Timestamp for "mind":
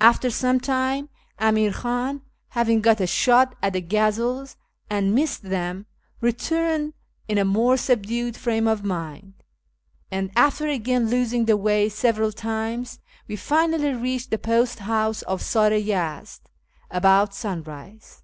8.82-9.34